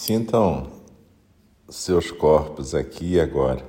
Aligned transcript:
Sintam 0.00 0.70
seus 1.68 2.12
corpos 2.12 2.72
aqui 2.72 3.14
e 3.14 3.20
agora. 3.20 3.66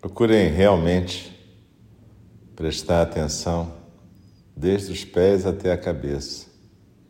Procurem 0.00 0.50
realmente 0.50 1.32
prestar 2.56 3.02
atenção 3.02 3.72
desde 4.54 4.90
os 4.90 5.04
pés 5.04 5.46
até 5.46 5.72
a 5.72 5.78
cabeça, 5.78 6.48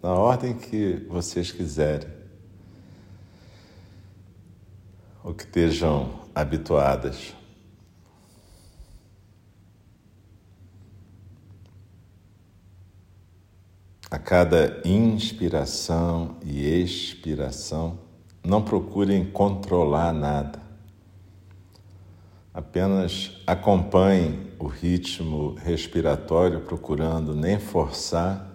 na 0.03 0.13
ordem 0.13 0.55
que 0.55 1.05
vocês 1.09 1.51
quiserem, 1.51 2.13
ou 5.25 5.33
que 5.33 5.45
estejam 5.45 6.21
habituadas. 6.35 7.35
A 14.15 14.19
cada 14.21 14.81
inspiração 14.85 16.37
e 16.45 16.65
expiração, 16.65 17.99
não 18.45 18.63
procurem 18.63 19.25
controlar 19.25 20.13
nada. 20.13 20.63
Apenas 22.55 23.43
acompanhem 23.45 24.53
o 24.57 24.69
ritmo 24.69 25.55
respiratório, 25.55 26.61
procurando 26.61 27.35
nem 27.35 27.59
forçar 27.59 28.49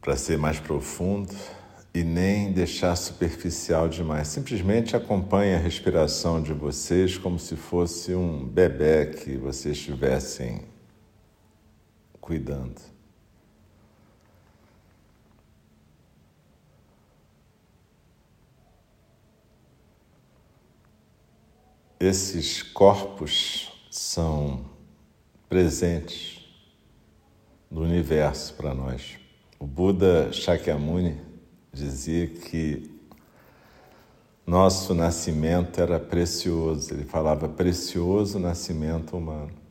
para 0.00 0.16
ser 0.16 0.38
mais 0.38 0.58
profundo 0.58 1.34
e 1.92 2.02
nem 2.02 2.50
deixar 2.50 2.96
superficial 2.96 3.90
demais. 3.90 4.28
Simplesmente 4.28 4.96
acompanhe 4.96 5.54
a 5.54 5.58
respiração 5.58 6.42
de 6.42 6.54
vocês 6.54 7.18
como 7.18 7.38
se 7.38 7.56
fosse 7.56 8.14
um 8.14 8.42
bebê 8.42 9.04
que 9.04 9.36
vocês 9.36 9.76
estivessem 9.76 10.75
cuidando. 12.26 12.80
Esses 22.00 22.62
corpos 22.62 23.72
são 23.92 24.64
presentes 25.48 26.44
no 27.70 27.82
universo 27.82 28.54
para 28.54 28.74
nós. 28.74 29.18
O 29.60 29.64
Buda 29.64 30.32
Shakyamuni 30.32 31.20
dizia 31.72 32.26
que 32.26 32.90
nosso 34.44 34.94
nascimento 34.94 35.80
era 35.80 36.00
precioso, 36.00 36.92
ele 36.92 37.04
falava 37.04 37.48
precioso 37.48 38.40
nascimento 38.40 39.16
humano. 39.16 39.65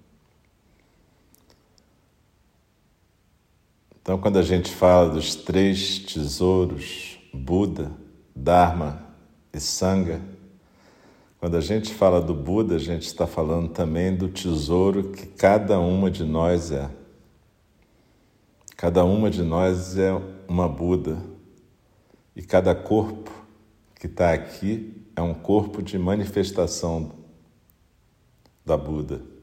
Então, 4.06 4.20
quando 4.20 4.38
a 4.38 4.44
gente 4.44 4.72
fala 4.72 5.10
dos 5.10 5.34
três 5.34 5.98
tesouros, 5.98 7.18
Buda, 7.34 7.92
Dharma 8.36 9.04
e 9.52 9.60
Sangha, 9.60 10.22
quando 11.40 11.58
a 11.58 11.60
gente 11.60 11.92
fala 11.92 12.22
do 12.22 12.32
Buda, 12.32 12.76
a 12.76 12.78
gente 12.78 13.08
está 13.08 13.26
falando 13.26 13.70
também 13.70 14.16
do 14.16 14.28
tesouro 14.28 15.06
que 15.12 15.26
cada 15.26 15.80
uma 15.80 16.12
de 16.12 16.24
nós 16.24 16.72
é. 16.72 16.88
Cada 18.78 19.04
uma 19.04 19.28
de 19.28 19.42
nós 19.42 19.98
é 19.98 20.12
uma 20.48 20.70
Buda 20.70 21.18
e 22.36 22.44
cada 22.44 22.76
corpo 22.76 23.32
que 24.00 24.06
está 24.06 24.32
aqui 24.34 25.04
é 25.16 25.22
um 25.24 25.34
corpo 25.34 25.82
de 25.82 25.98
manifestação 25.98 27.12
da 28.64 28.78
Buda. 28.78 29.35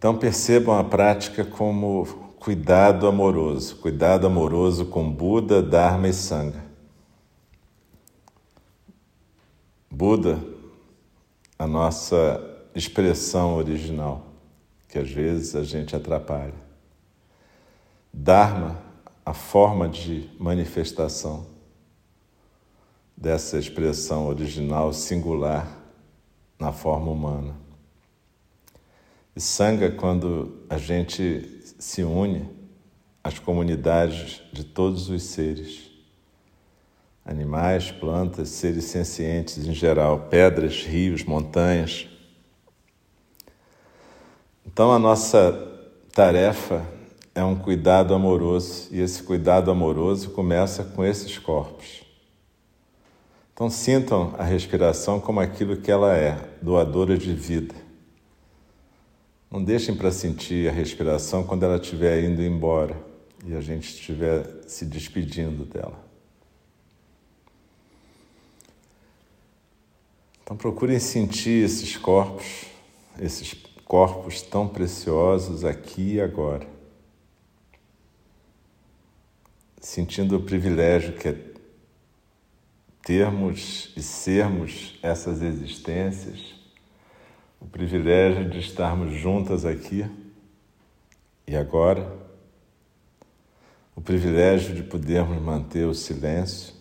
Então 0.00 0.16
percebam 0.16 0.78
a 0.78 0.82
prática 0.82 1.44
como 1.44 2.06
cuidado 2.38 3.06
amoroso, 3.06 3.76
cuidado 3.76 4.26
amoroso 4.26 4.86
com 4.86 5.12
Buda, 5.12 5.62
Dharma 5.62 6.08
e 6.08 6.12
Sangha. 6.14 6.64
Buda, 9.90 10.42
a 11.58 11.66
nossa 11.66 12.40
expressão 12.74 13.56
original, 13.56 14.24
que 14.88 14.98
às 14.98 15.10
vezes 15.10 15.54
a 15.54 15.62
gente 15.64 15.94
atrapalha. 15.94 16.54
Dharma, 18.10 18.78
a 19.22 19.34
forma 19.34 19.86
de 19.86 20.30
manifestação 20.38 21.44
dessa 23.14 23.58
expressão 23.58 24.28
original 24.28 24.94
singular 24.94 25.68
na 26.58 26.72
forma 26.72 27.10
humana. 27.10 27.69
E 29.34 29.40
Sangha, 29.40 29.90
quando 29.90 30.64
a 30.68 30.76
gente 30.76 31.62
se 31.78 32.02
une 32.02 32.48
às 33.22 33.38
comunidades 33.38 34.42
de 34.52 34.64
todos 34.64 35.08
os 35.08 35.22
seres, 35.22 35.90
animais, 37.24 37.90
plantas, 37.92 38.48
seres 38.48 38.84
sencientes 38.84 39.66
em 39.66 39.72
geral, 39.72 40.26
pedras, 40.30 40.84
rios, 40.84 41.24
montanhas. 41.24 42.08
Então 44.66 44.90
a 44.90 44.98
nossa 44.98 45.68
tarefa 46.12 46.84
é 47.34 47.44
um 47.44 47.54
cuidado 47.54 48.14
amoroso 48.14 48.88
e 48.90 49.00
esse 49.00 49.22
cuidado 49.22 49.70
amoroso 49.70 50.30
começa 50.30 50.82
com 50.82 51.04
esses 51.04 51.38
corpos. 51.38 52.02
Então 53.54 53.70
sintam 53.70 54.34
a 54.38 54.42
respiração 54.42 55.20
como 55.20 55.38
aquilo 55.38 55.76
que 55.76 55.90
ela 55.90 56.16
é, 56.16 56.36
doadora 56.60 57.16
de 57.16 57.32
vida. 57.32 57.74
Não 59.50 59.64
deixem 59.64 59.96
para 59.96 60.12
sentir 60.12 60.68
a 60.68 60.72
respiração 60.72 61.42
quando 61.42 61.64
ela 61.64 61.76
estiver 61.76 62.22
indo 62.22 62.40
embora 62.40 62.96
e 63.44 63.52
a 63.54 63.60
gente 63.60 63.88
estiver 63.88 64.46
se 64.68 64.84
despedindo 64.86 65.64
dela. 65.64 66.08
Então 70.42 70.56
procurem 70.56 71.00
sentir 71.00 71.64
esses 71.64 71.96
corpos, 71.96 72.66
esses 73.18 73.54
corpos 73.84 74.40
tão 74.40 74.68
preciosos 74.68 75.64
aqui 75.64 76.14
e 76.14 76.20
agora. 76.20 76.66
Sentindo 79.80 80.36
o 80.36 80.42
privilégio 80.42 81.14
que 81.14 81.26
é 81.26 81.36
termos 83.02 83.92
e 83.96 84.02
sermos 84.02 84.96
essas 85.02 85.42
existências 85.42 86.59
o 87.60 87.66
privilégio 87.66 88.48
de 88.48 88.58
estarmos 88.58 89.14
juntas 89.14 89.66
aqui 89.66 90.04
e 91.46 91.54
agora, 91.54 92.10
o 93.94 94.00
privilégio 94.00 94.74
de 94.74 94.82
podermos 94.82 95.40
manter 95.42 95.86
o 95.86 95.94
silêncio, 95.94 96.72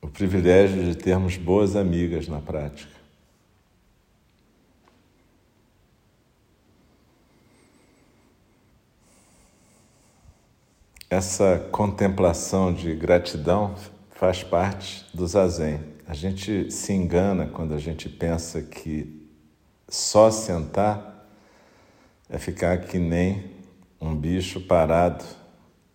o 0.00 0.08
privilégio 0.08 0.82
de 0.82 0.96
termos 0.96 1.36
boas 1.36 1.76
amigas 1.76 2.26
na 2.26 2.40
prática. 2.40 3.02
Essa 11.10 11.58
contemplação 11.70 12.72
de 12.72 12.94
gratidão 12.94 13.76
faz 14.12 14.42
parte 14.42 15.04
do 15.12 15.26
zazen. 15.26 15.91
A 16.12 16.14
gente 16.14 16.70
se 16.70 16.92
engana 16.92 17.46
quando 17.46 17.72
a 17.72 17.78
gente 17.78 18.06
pensa 18.06 18.60
que 18.60 19.26
só 19.88 20.30
sentar 20.30 21.26
é 22.28 22.36
ficar 22.36 22.82
que 22.82 22.98
nem 22.98 23.50
um 23.98 24.14
bicho 24.14 24.60
parado 24.60 25.24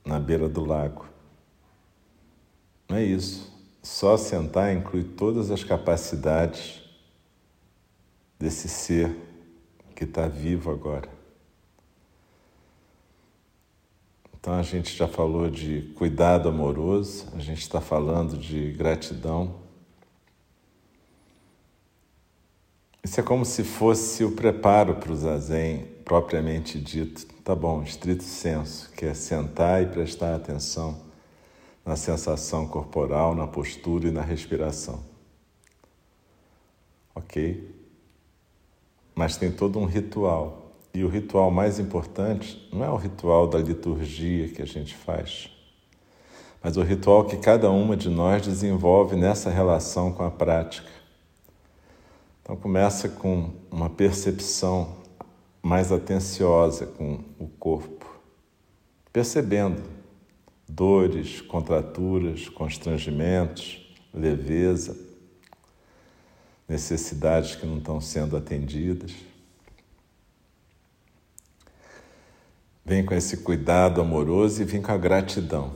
na 0.04 0.19
beira 0.19 0.50
do 0.50 0.66
lago. 0.66 1.08
Não 2.90 2.98
é 2.98 3.04
isso. 3.04 3.56
Só 3.84 4.18
sentar 4.18 4.75
inclui 4.75 5.04
todas 5.04 5.52
as 5.52 5.64
capacidades 5.64 6.81
desse 8.40 8.68
ser 8.68 9.16
que 9.96 10.04
está 10.04 10.28
vivo 10.28 10.72
agora. 10.72 11.10
Então 14.34 14.56
a 14.56 14.64
gente 14.64 14.98
já 14.98 15.08
falou 15.08 15.48
de 15.48 15.94
cuidado 15.96 16.50
amoroso, 16.50 17.28
a 17.36 17.40
gente 17.40 17.62
está 17.62 17.80
falando 17.80 18.36
de 18.36 18.72
gratidão. 18.72 19.67
Isso 23.03 23.19
é 23.19 23.23
como 23.23 23.45
se 23.45 23.63
fosse 23.63 24.23
o 24.23 24.31
preparo 24.31 24.95
para 24.95 25.11
o 25.11 25.15
zazen 25.15 25.85
propriamente 26.03 26.79
dito, 26.79 27.25
tá 27.44 27.53
bom, 27.53 27.83
estrito 27.83 28.23
senso, 28.23 28.89
que 28.91 29.05
é 29.05 29.13
sentar 29.13 29.83
e 29.83 29.88
prestar 29.88 30.35
atenção 30.35 30.97
na 31.85 31.95
sensação 31.95 32.67
corporal, 32.67 33.35
na 33.35 33.47
postura 33.47 34.07
e 34.07 34.11
na 34.11 34.21
respiração. 34.21 35.03
Ok? 37.15 37.73
Mas 39.15 39.38
tem 39.38 39.51
todo 39.51 39.79
um 39.79 39.85
ritual. 39.85 40.73
E 40.94 41.03
o 41.03 41.07
ritual 41.07 41.51
mais 41.51 41.79
importante 41.79 42.67
não 42.73 42.83
é 42.83 42.89
o 42.89 42.95
ritual 42.95 43.47
da 43.47 43.59
liturgia 43.59 44.49
que 44.49 44.61
a 44.61 44.65
gente 44.65 44.95
faz, 44.95 45.49
mas 46.63 46.75
o 46.75 46.81
ritual 46.81 47.25
que 47.25 47.38
cada 47.38 47.69
uma 47.69 47.95
de 47.95 48.09
nós 48.09 48.41
desenvolve 48.41 49.15
nessa 49.15 49.49
relação 49.49 50.11
com 50.11 50.23
a 50.23 50.31
prática. 50.31 50.96
Então 52.47 52.55
começa 52.55 53.09
com 53.09 53.51
uma 53.69 53.89
percepção 53.89 54.95
mais 55.61 55.91
atenciosa 55.91 56.85
com 56.85 57.19
o 57.38 57.49
corpo, 57.49 58.05
percebendo 59.11 59.83
dores, 60.65 61.41
contraturas, 61.41 62.47
constrangimentos, 62.47 63.94
leveza, 64.13 64.97
necessidades 66.69 67.53
que 67.53 67.65
não 67.65 67.79
estão 67.79 67.99
sendo 67.99 68.38
atendidas. 68.38 69.11
Vem 72.85 73.03
com 73.03 73.13
esse 73.13 73.35
cuidado 73.35 73.99
amoroso 73.99 74.61
e 74.61 74.65
vem 74.65 74.81
com 74.81 74.94
a 74.94 74.97
gratidão. 74.97 75.75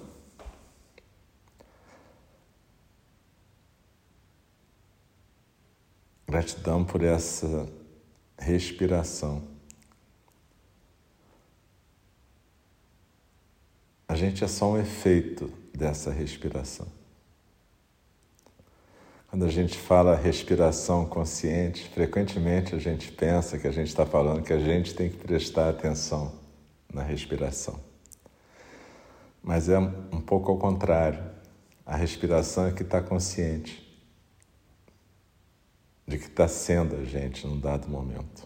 Gratidão 6.42 6.84
por 6.84 7.04
essa 7.04 7.70
respiração. 8.36 9.44
A 14.08 14.16
gente 14.16 14.44
é 14.44 14.48
só 14.48 14.72
um 14.72 14.80
efeito 14.80 15.54
dessa 15.72 16.10
respiração. 16.10 16.88
Quando 19.28 19.46
a 19.46 19.50
gente 19.50 19.78
fala 19.78 20.16
respiração 20.16 21.06
consciente, 21.06 21.88
frequentemente 21.90 22.74
a 22.74 22.80
gente 22.80 23.12
pensa 23.12 23.60
que 23.60 23.68
a 23.68 23.72
gente 23.72 23.90
está 23.90 24.08
falando 24.08 24.42
que 24.42 24.52
a 24.52 24.60
gente 24.60 24.96
tem 24.96 25.12
que 25.12 25.18
prestar 25.18 25.70
atenção 25.70 26.34
na 26.92 27.04
respiração. 27.04 27.80
Mas 29.44 29.70
é 29.70 29.78
um 29.78 30.20
pouco 30.20 30.50
ao 30.50 30.58
contrário. 30.58 31.24
A 31.86 31.96
respiração 31.96 32.66
é 32.66 32.72
que 32.72 32.82
está 32.82 33.00
consciente 33.00 33.91
de 36.12 36.18
que 36.18 36.26
está 36.26 36.48
sendo 36.48 36.98
a 36.98 37.06
gente 37.06 37.48
num 37.48 37.58
dado 37.58 37.88
momento. 37.88 38.46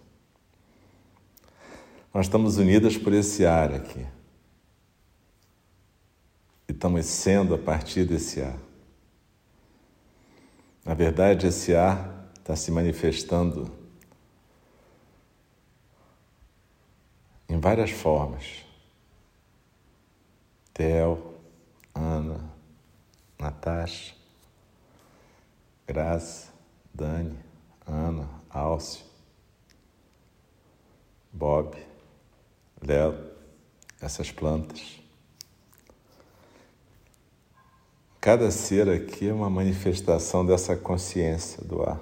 Nós 2.14 2.28
estamos 2.28 2.58
unidas 2.58 2.96
por 2.96 3.12
esse 3.12 3.44
ar 3.46 3.74
aqui. 3.74 4.06
E 6.68 6.72
estamos 6.72 7.06
sendo 7.08 7.56
a 7.56 7.58
partir 7.58 8.06
desse 8.06 8.42
ar. 8.42 8.58
Na 10.86 10.94
verdade, 10.94 11.48
esse 11.48 11.76
ar 11.76 12.30
está 12.38 12.56
se 12.56 12.72
manifestando 12.72 13.76
em 17.50 17.60
várias 17.60 17.90
formas. 17.90 18.64
Theo, 20.72 21.34
Ana, 21.94 22.40
Natasha, 23.40 24.14
Graça, 25.88 26.54
Dani, 26.94 27.45
Ana, 27.86 28.28
Alcio, 28.50 29.06
Bob, 31.32 31.78
Léo, 32.82 33.16
essas 34.02 34.32
plantas. 34.32 35.00
Cada 38.20 38.50
ser 38.50 38.90
aqui 38.90 39.28
é 39.30 39.34
uma 39.34 39.50
manifestação 39.50 40.46
dessa 40.46 40.76
consciência 40.76 41.64
do 41.64 41.84
ar. 41.84 42.02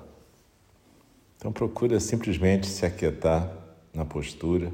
Então 1.35 1.51
procura 1.51 2.00
simplesmente 2.00 2.68
se 2.68 2.85
aquietar 2.85 3.51
na 3.94 4.06
postura. 4.06 4.71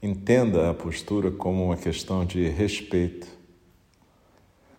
Entenda 0.00 0.70
a 0.70 0.74
postura 0.74 1.32
como 1.32 1.64
uma 1.64 1.76
questão 1.76 2.24
de 2.24 2.48
respeito. 2.48 3.26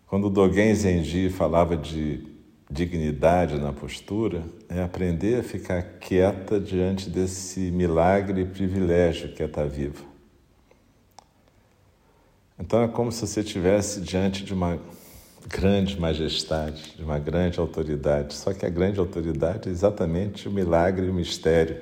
Quando 0.07 0.29
Dogen 0.29 0.73
Zenji 0.73 1.29
falava 1.29 1.75
de 1.75 2.32
dignidade 2.69 3.59
na 3.59 3.71
postura, 3.71 4.43
é 4.69 4.81
aprender 4.81 5.39
a 5.39 5.43
ficar 5.43 5.81
quieta 5.99 6.59
diante 6.59 7.09
desse 7.09 7.59
milagre 7.71 8.41
e 8.41 8.45
privilégio 8.45 9.33
que 9.33 9.43
é 9.43 9.45
estar 9.45 9.65
viva. 9.65 10.03
Então 12.59 12.81
é 12.81 12.87
como 12.87 13.11
se 13.11 13.27
você 13.27 13.41
estivesse 13.41 14.01
diante 14.01 14.43
de 14.43 14.53
uma 14.53 14.79
grande 15.47 15.99
majestade, 15.99 16.95
de 16.95 17.03
uma 17.03 17.19
grande 17.19 17.59
autoridade. 17.59 18.33
Só 18.33 18.53
que 18.53 18.65
a 18.65 18.69
grande 18.69 18.99
autoridade 18.99 19.67
é 19.67 19.71
exatamente 19.71 20.47
o 20.47 20.51
milagre 20.51 21.07
e 21.07 21.09
o 21.09 21.13
mistério 21.13 21.77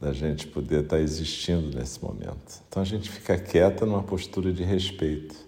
da 0.00 0.12
gente 0.12 0.46
poder 0.46 0.84
estar 0.84 1.00
existindo 1.00 1.76
nesse 1.76 2.02
momento. 2.02 2.62
Então 2.68 2.82
a 2.82 2.86
gente 2.86 3.10
fica 3.10 3.36
quieta 3.36 3.84
numa 3.84 4.02
postura 4.02 4.52
de 4.52 4.62
respeito. 4.62 5.47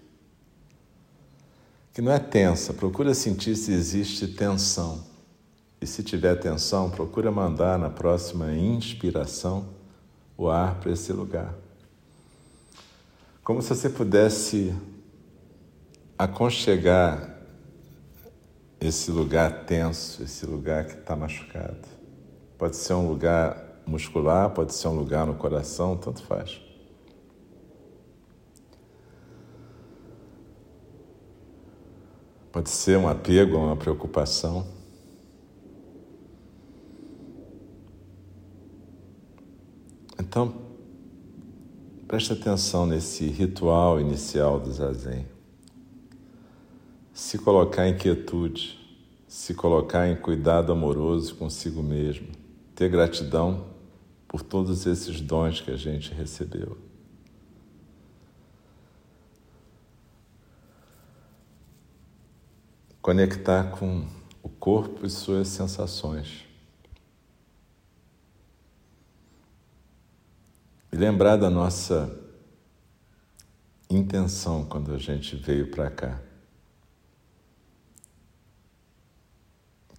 Que 1.93 2.01
não 2.01 2.11
é 2.11 2.19
tensa, 2.19 2.73
procura 2.73 3.13
sentir 3.13 3.55
se 3.55 3.73
existe 3.73 4.27
tensão. 4.27 5.03
E 5.81 5.87
se 5.87 6.03
tiver 6.03 6.35
tensão, 6.35 6.89
procura 6.89 7.31
mandar 7.31 7.77
na 7.77 7.89
próxima 7.89 8.53
inspiração 8.53 9.65
o 10.37 10.49
ar 10.49 10.79
para 10.79 10.91
esse 10.91 11.11
lugar. 11.11 11.53
Como 13.43 13.61
se 13.61 13.69
você 13.69 13.89
pudesse 13.89 14.73
aconchegar 16.17 17.39
esse 18.79 19.11
lugar 19.11 19.65
tenso, 19.65 20.23
esse 20.23 20.45
lugar 20.45 20.85
que 20.85 20.93
está 20.93 21.15
machucado. 21.15 21.87
Pode 22.57 22.75
ser 22.75 22.93
um 22.93 23.07
lugar 23.07 23.81
muscular, 23.85 24.49
pode 24.51 24.73
ser 24.73 24.87
um 24.87 24.95
lugar 24.95 25.25
no 25.25 25.35
coração, 25.35 25.97
tanto 25.97 26.23
faz. 26.23 26.61
Pode 32.51 32.69
ser 32.69 32.97
um 32.97 33.07
apego, 33.07 33.57
uma 33.57 33.75
preocupação. 33.77 34.67
Então, 40.19 40.53
preste 42.07 42.33
atenção 42.33 42.85
nesse 42.85 43.25
ritual 43.25 43.99
inicial 43.99 44.59
do 44.59 44.71
Zazen 44.71 45.25
se 47.13 47.37
colocar 47.37 47.87
em 47.87 47.95
quietude, 47.95 48.79
se 49.27 49.53
colocar 49.53 50.07
em 50.07 50.15
cuidado 50.15 50.71
amoroso 50.71 51.35
consigo 51.35 51.83
mesmo, 51.83 52.27
ter 52.73 52.89
gratidão 52.89 53.67
por 54.27 54.41
todos 54.41 54.85
esses 54.85 55.21
dons 55.21 55.61
que 55.61 55.71
a 55.71 55.77
gente 55.77 56.13
recebeu. 56.13 56.90
Conectar 63.01 63.71
com 63.71 64.05
o 64.43 64.49
corpo 64.49 65.05
e 65.05 65.09
suas 65.09 65.47
sensações. 65.47 66.45
E 70.91 70.95
lembrar 70.95 71.37
da 71.37 71.49
nossa 71.49 72.15
intenção 73.89 74.65
quando 74.65 74.93
a 74.93 74.97
gente 74.97 75.35
veio 75.35 75.71
para 75.71 75.89
cá. 75.89 76.21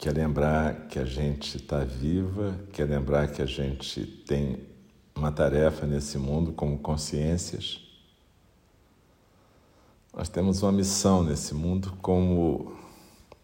quer 0.03 0.13
lembrar 0.15 0.89
que 0.89 0.99
a 0.99 1.05
gente 1.05 1.59
está 1.59 1.85
viva, 1.85 2.59
quer 2.73 2.87
lembrar 2.87 3.29
que 3.29 3.41
a 3.41 3.47
gente 3.47 4.05
tem 4.05 4.59
uma 5.15 5.31
tarefa 5.31 5.87
nesse 5.87 6.19
mundo 6.19 6.53
como 6.53 6.77
consciências. 6.77 7.81
Nós 10.13 10.29
temos 10.29 10.61
uma 10.61 10.73
missão 10.73 11.23
nesse 11.23 11.55
mundo 11.55 11.97
como 12.03 12.77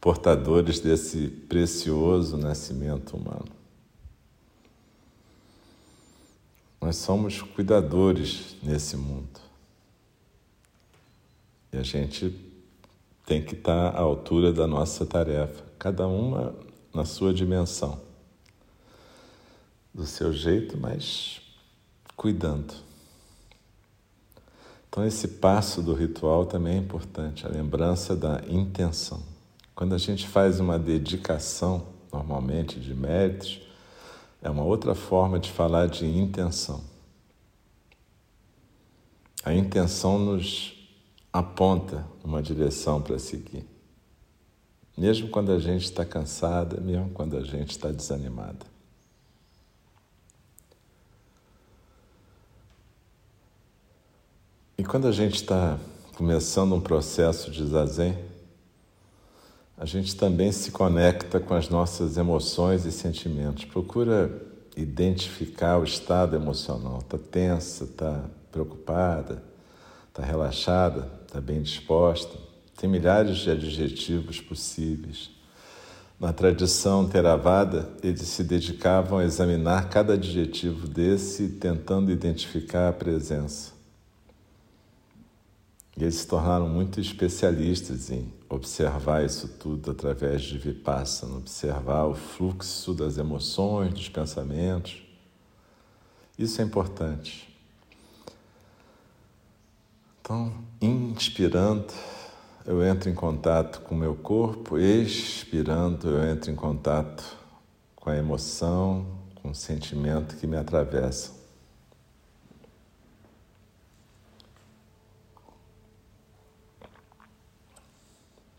portadores 0.01 0.81
desse 0.81 1.29
precioso 1.29 2.37
nascimento 2.37 3.17
humano. 3.17 3.59
Nós 6.81 6.97
somos 6.97 7.43
cuidadores 7.43 8.57
nesse 8.63 8.97
mundo. 8.97 9.41
E 11.73 11.77
a 11.77 11.83
gente 11.83 12.35
tem 13.27 13.45
que 13.45 13.55
estar 13.55 13.91
à 13.95 13.99
altura 13.99 14.53
da 14.53 14.67
nossa 14.67 15.05
tarefa 15.05 15.65
cada 15.79 16.07
uma 16.07 16.55
na 16.95 17.05
sua 17.05 17.33
dimensão, 17.35 18.01
do 19.93 20.07
seu 20.07 20.33
jeito, 20.33 20.79
mas 20.79 21.41
cuidando. 22.17 22.75
Então, 24.89 25.05
esse 25.05 25.29
passo 25.29 25.83
do 25.83 25.93
ritual 25.93 26.47
também 26.47 26.77
é 26.77 26.79
importante, 26.79 27.47
a 27.47 27.51
lembrança 27.51 28.17
da 28.17 28.43
intenção. 28.49 29.23
Quando 29.79 29.95
a 29.95 29.99
gente 29.99 30.27
faz 30.27 30.59
uma 30.59 30.77
dedicação, 30.77 31.87
normalmente 32.13 32.81
de 32.81 32.93
méritos, 32.93 33.61
é 34.43 34.51
uma 34.51 34.65
outra 34.65 34.93
forma 34.93 35.39
de 35.39 35.53
falar 35.53 35.87
de 35.87 36.05
intenção. 36.05 36.83
A 39.45 39.55
intenção 39.55 40.19
nos 40.19 40.75
aponta 41.33 42.05
uma 42.25 42.43
direção 42.43 43.01
para 43.01 43.21
seguir 43.21 43.65
mesmo 44.99 45.29
quando 45.29 45.53
a 45.53 45.61
gente 45.61 45.85
está 45.85 46.05
cansada, 46.05 46.81
mesmo 46.81 47.09
quando 47.11 47.37
a 47.37 47.45
gente 47.45 47.71
está 47.71 47.93
desanimada. 47.93 48.67
E 54.77 54.85
quando 54.85 55.07
a 55.07 55.13
gente 55.13 55.37
está 55.37 55.79
começando 56.17 56.75
um 56.75 56.81
processo 56.81 57.49
de 57.49 57.65
zazen, 57.65 58.19
a 59.81 59.85
gente 59.85 60.17
também 60.17 60.51
se 60.51 60.73
conecta 60.73 61.39
com 61.39 61.55
as 61.55 61.69
nossas 61.69 62.17
emoções 62.17 62.85
e 62.85 62.91
sentimentos. 62.91 63.65
Procura 63.65 64.31
identificar 64.77 65.79
o 65.79 65.85
estado 65.85 66.35
emocional. 66.35 66.99
Está 66.99 67.17
tensa, 67.17 67.85
está 67.85 68.25
preocupada, 68.51 69.43
está 70.09 70.25
relaxada, 70.25 71.09
está 71.27 71.41
bem 71.41 71.63
disposta. 71.63 72.37
Tem 72.77 72.91
milhares 72.91 73.39
de 73.39 73.51
adjetivos 73.51 74.41
possíveis. 74.41 75.31
Na 76.19 76.33
tradição 76.33 77.09
Theravada, 77.09 77.89
eles 78.03 78.23
se 78.23 78.43
dedicavam 78.43 79.19
a 79.19 79.25
examinar 79.25 79.89
cada 79.89 80.15
adjetivo 80.15 80.89
desse, 80.89 81.49
tentando 81.51 82.11
identificar 82.11 82.89
a 82.89 82.93
presença. 82.93 83.78
E 85.99 86.05
eles 86.05 86.15
se 86.15 86.29
tornaram 86.29 86.69
muito 86.69 87.01
especialistas 87.01 88.09
em 88.09 88.33
observar 88.49 89.25
isso 89.25 89.49
tudo 89.49 89.91
através 89.91 90.43
de 90.43 90.57
Vipassana, 90.57 91.37
observar 91.37 92.05
o 92.05 92.15
fluxo 92.15 92.95
das 92.95 93.19
emoções, 93.19 93.93
dos 93.93 94.09
pensamentos. 94.09 95.03
Isso 96.39 96.63
é 96.63 96.65
importante. 96.65 97.53
Então, 100.21 100.53
inspirando, 100.81 101.93
eu 102.65 102.81
entro 102.87 103.11
em 103.11 103.15
contato 103.15 103.81
com 103.81 103.97
o 103.97 103.99
meu 103.99 104.15
corpo, 104.15 104.79
expirando, 104.79 106.11
eu 106.11 106.31
entro 106.31 106.49
em 106.49 106.55
contato 106.55 107.25
com 107.97 108.09
a 108.09 108.17
emoção, 108.17 109.05
com 109.43 109.51
o 109.51 109.55
sentimento 109.55 110.37
que 110.37 110.47
me 110.47 110.57
atravessa. 110.57 111.38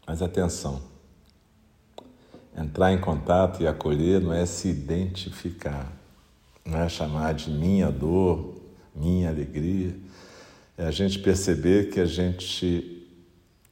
Mas 0.09 0.23
atenção, 0.23 0.81
entrar 2.57 2.91
em 2.91 2.99
contato 2.99 3.61
e 3.61 3.67
acolher 3.67 4.19
não 4.19 4.33
é 4.33 4.43
se 4.43 4.67
identificar, 4.67 5.87
não 6.65 6.79
é 6.79 6.89
chamar 6.89 7.35
de 7.35 7.51
minha 7.51 7.91
dor, 7.91 8.59
minha 8.95 9.29
alegria, 9.29 9.95
é 10.75 10.87
a 10.87 10.89
gente 10.89 11.19
perceber 11.19 11.91
que 11.91 11.99
a 11.99 12.07
gente 12.07 13.07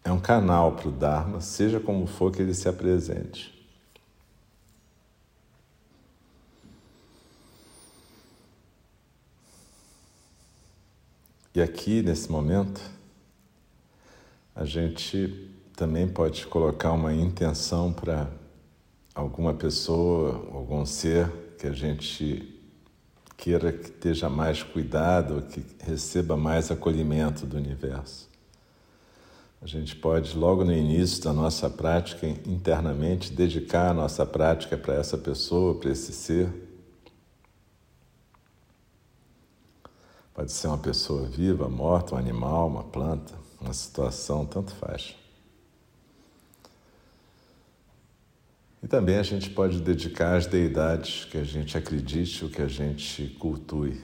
é 0.03 0.11
um 0.11 0.19
canal 0.19 0.73
para 0.73 0.89
o 0.89 0.91
Dharma, 0.91 1.41
seja 1.41 1.79
como 1.79 2.05
for 2.05 2.31
que 2.31 2.39
ele 2.39 2.53
se 2.53 2.69
apresente. 2.69 3.51
E 11.55 11.59
aqui, 11.59 12.03
nesse 12.03 12.31
momento, 12.31 12.79
a 14.55 14.63
gente 14.65 15.56
também 15.77 16.07
pode 16.07 16.47
colocar 16.47 16.91
uma 16.91 17.13
intenção 17.13 17.93
para 17.93 18.27
alguma 19.13 19.53
pessoa, 19.53 20.49
algum 20.51 20.83
ser 20.87 21.31
que 21.59 21.67
a 21.67 21.71
gente 21.71 22.59
queira 23.37 23.71
que 23.71 23.85
esteja 23.85 24.27
mais 24.27 24.63
cuidado, 24.63 25.43
que 25.43 25.63
receba 25.85 26.35
mais 26.35 26.71
acolhimento 26.71 27.45
do 27.45 27.57
universo. 27.57 28.27
A 29.61 29.67
gente 29.67 29.95
pode, 29.95 30.35
logo 30.35 30.65
no 30.65 30.73
início 30.73 31.23
da 31.23 31.31
nossa 31.31 31.69
prática, 31.69 32.27
internamente, 32.27 33.31
dedicar 33.31 33.91
a 33.91 33.93
nossa 33.93 34.25
prática 34.25 34.75
para 34.75 34.95
essa 34.95 35.15
pessoa, 35.15 35.75
para 35.75 35.91
esse 35.91 36.11
ser. 36.11 36.51
Pode 40.33 40.51
ser 40.51 40.69
uma 40.69 40.77
pessoa 40.79 41.27
viva, 41.27 41.69
morta, 41.69 42.15
um 42.15 42.17
animal, 42.17 42.67
uma 42.67 42.83
planta, 42.83 43.35
uma 43.61 43.73
situação, 43.73 44.43
tanto 44.43 44.71
faz. 44.71 45.26
E 48.87 48.89
também 48.89 49.17
a 49.17 49.23
gente 49.23 49.49
pode 49.49 49.81
dedicar 49.81 50.37
às 50.37 50.45
deidades 50.45 51.25
que 51.25 51.37
a 51.37 51.43
gente 51.43 51.77
acredite 51.77 52.45
ou 52.45 52.49
que 52.49 52.61
a 52.61 52.69
gente 52.69 53.35
cultue. 53.37 54.01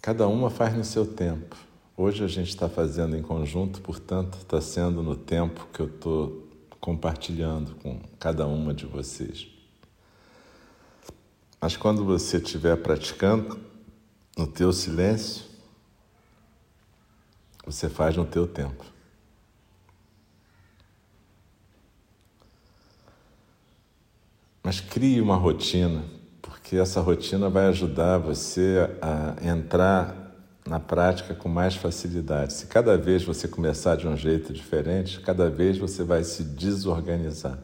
Cada 0.00 0.26
uma 0.26 0.48
faz 0.48 0.74
no 0.74 0.82
seu 0.82 1.04
tempo. 1.04 1.54
Hoje 1.94 2.24
a 2.24 2.26
gente 2.26 2.48
está 2.48 2.66
fazendo 2.66 3.14
em 3.14 3.20
conjunto, 3.20 3.82
portanto, 3.82 4.38
está 4.38 4.58
sendo 4.58 5.02
no 5.02 5.14
tempo 5.14 5.68
que 5.70 5.80
eu 5.80 5.86
estou 5.86 6.48
compartilhando 6.80 7.74
com 7.74 8.00
cada 8.18 8.46
uma 8.46 8.72
de 8.72 8.86
vocês. 8.86 9.48
Mas 11.60 11.76
quando 11.76 12.06
você 12.06 12.38
estiver 12.38 12.76
praticando 12.78 13.60
no 14.34 14.46
teu 14.46 14.72
silêncio, 14.72 15.44
você 17.66 17.90
faz 17.90 18.16
no 18.16 18.24
teu 18.24 18.46
tempo. 18.46 18.91
Mas 24.62 24.80
crie 24.80 25.20
uma 25.20 25.36
rotina, 25.36 26.04
porque 26.40 26.76
essa 26.76 27.00
rotina 27.00 27.48
vai 27.48 27.66
ajudar 27.66 28.18
você 28.18 28.88
a 29.00 29.34
entrar 29.44 30.22
na 30.64 30.78
prática 30.78 31.34
com 31.34 31.48
mais 31.48 31.74
facilidade. 31.74 32.52
Se 32.52 32.66
cada 32.66 32.96
vez 32.96 33.24
você 33.24 33.48
começar 33.48 33.96
de 33.96 34.06
um 34.06 34.16
jeito 34.16 34.52
diferente, 34.52 35.20
cada 35.20 35.50
vez 35.50 35.76
você 35.76 36.04
vai 36.04 36.22
se 36.22 36.44
desorganizar. 36.44 37.58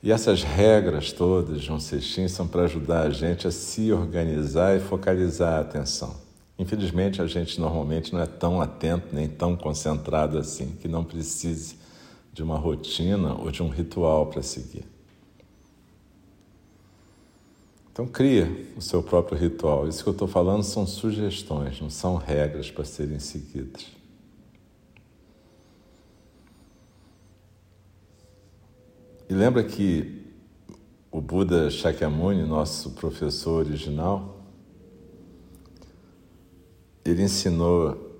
E 0.00 0.12
essas 0.12 0.44
regras 0.44 1.10
todas 1.10 1.60
de 1.60 1.72
um 1.72 1.80
cestinho 1.80 2.28
são 2.28 2.46
para 2.46 2.62
ajudar 2.62 3.02
a 3.02 3.10
gente 3.10 3.48
a 3.48 3.50
se 3.50 3.92
organizar 3.92 4.76
e 4.76 4.80
focalizar 4.80 5.54
a 5.54 5.60
atenção. 5.60 6.14
Infelizmente, 6.56 7.20
a 7.20 7.26
gente 7.26 7.60
normalmente 7.60 8.12
não 8.12 8.20
é 8.20 8.26
tão 8.26 8.60
atento 8.60 9.08
nem 9.12 9.28
tão 9.28 9.56
concentrado 9.56 10.38
assim, 10.38 10.76
que 10.80 10.86
não 10.86 11.02
precise 11.02 11.76
de 12.32 12.42
uma 12.44 12.56
rotina 12.56 13.34
ou 13.34 13.50
de 13.50 13.60
um 13.60 13.68
ritual 13.68 14.26
para 14.26 14.42
seguir. 14.42 14.84
Então 17.98 18.06
cria 18.06 18.48
o 18.76 18.80
seu 18.80 19.02
próprio 19.02 19.36
ritual. 19.36 19.88
Isso 19.88 20.04
que 20.04 20.08
eu 20.08 20.12
estou 20.12 20.28
falando 20.28 20.62
são 20.62 20.86
sugestões, 20.86 21.80
não 21.80 21.90
são 21.90 22.14
regras 22.14 22.70
para 22.70 22.84
serem 22.84 23.18
seguidas. 23.18 23.88
E 29.28 29.34
lembra 29.34 29.64
que 29.64 30.24
o 31.10 31.20
Buda 31.20 31.68
Shakyamuni, 31.72 32.44
nosso 32.44 32.92
professor 32.92 33.66
original, 33.66 34.44
ele 37.04 37.24
ensinou 37.24 38.16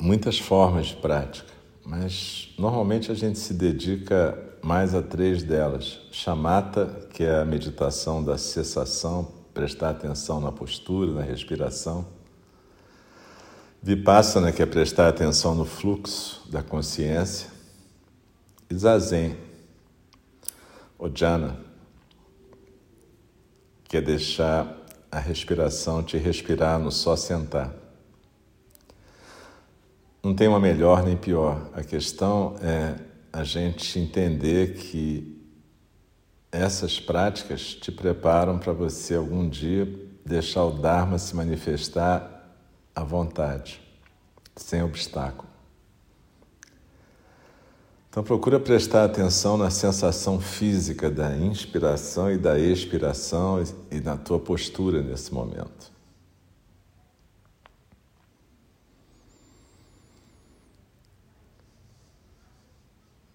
muitas 0.00 0.38
formas 0.38 0.86
de 0.86 0.96
prática, 0.96 1.52
mas 1.84 2.54
normalmente 2.58 3.12
a 3.12 3.14
gente 3.14 3.38
se 3.38 3.52
dedica 3.52 4.49
mais 4.62 4.94
a 4.94 5.02
três 5.02 5.42
delas. 5.42 6.00
Chamata, 6.10 7.08
que 7.12 7.24
é 7.24 7.40
a 7.40 7.44
meditação 7.44 8.22
da 8.22 8.36
cessação, 8.36 9.32
prestar 9.54 9.90
atenção 9.90 10.40
na 10.40 10.52
postura, 10.52 11.12
na 11.12 11.22
respiração. 11.22 12.06
Vipassana, 13.82 14.52
que 14.52 14.62
é 14.62 14.66
prestar 14.66 15.08
atenção 15.08 15.54
no 15.54 15.64
fluxo 15.64 16.48
da 16.50 16.62
consciência. 16.62 17.48
E 18.68 18.74
Zazen, 18.76 19.36
Ojana, 20.98 21.56
que 23.84 23.96
é 23.96 24.00
deixar 24.00 24.76
a 25.10 25.18
respiração 25.18 26.02
te 26.02 26.16
respirar 26.16 26.78
no 26.78 26.92
só 26.92 27.16
sentar. 27.16 27.74
Não 30.22 30.34
tem 30.34 30.46
uma 30.46 30.60
melhor 30.60 31.02
nem 31.02 31.16
pior. 31.16 31.70
A 31.72 31.82
questão 31.82 32.54
é 32.62 33.09
a 33.32 33.44
gente 33.44 33.98
entender 33.98 34.74
que 34.74 35.38
essas 36.50 36.98
práticas 36.98 37.74
te 37.74 37.92
preparam 37.92 38.58
para 38.58 38.72
você 38.72 39.14
algum 39.14 39.48
dia 39.48 39.86
deixar 40.24 40.64
o 40.64 40.72
Dharma 40.72 41.18
se 41.18 41.34
manifestar 41.34 42.56
à 42.94 43.02
vontade, 43.02 43.80
sem 44.56 44.82
obstáculo. 44.82 45.48
Então 48.08 48.24
procura 48.24 48.58
prestar 48.58 49.04
atenção 49.04 49.56
na 49.56 49.70
sensação 49.70 50.40
física 50.40 51.08
da 51.08 51.36
inspiração 51.36 52.30
e 52.30 52.36
da 52.36 52.58
expiração 52.58 53.62
e 53.90 54.00
na 54.00 54.16
tua 54.16 54.40
postura 54.40 55.00
nesse 55.00 55.32
momento. 55.32 55.92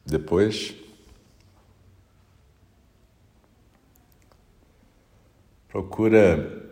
Depois, 0.06 0.76
procura 5.68 6.64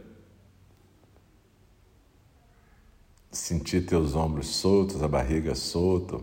sentir 3.31 3.87
teus 3.87 4.13
ombros 4.13 4.47
soltos, 4.47 5.01
a 5.01 5.07
barriga 5.07 5.55
solta, 5.55 6.19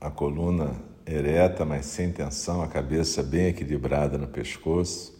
a 0.00 0.10
coluna 0.12 0.80
ereta, 1.04 1.64
mas 1.64 1.86
sem 1.86 2.12
tensão, 2.12 2.62
a 2.62 2.68
cabeça 2.68 3.20
bem 3.20 3.48
equilibrada 3.48 4.16
no 4.16 4.28
pescoço, 4.28 5.12